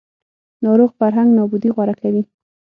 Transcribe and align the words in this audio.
ناروغ 0.63 0.91
فرهنګ 0.99 1.29
نابودي 1.37 1.69
غوره 1.75 1.95
کوي 2.01 2.21